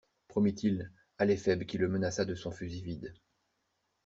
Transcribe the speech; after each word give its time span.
Promit-il, 0.29 0.91
à 1.19 1.25
l'éphèbe 1.25 1.63
qui 1.65 1.77
le 1.77 1.87
menaça 1.87 2.25
de 2.25 2.33
son 2.33 2.49
fusil 2.49 2.81
vide. 2.81 3.13